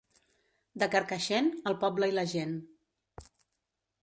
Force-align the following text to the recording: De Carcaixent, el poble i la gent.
De 0.83 0.87
Carcaixent, 0.95 1.51
el 1.73 1.77
poble 1.85 2.09
i 2.13 2.17
la 2.17 2.25
gent. 2.33 2.57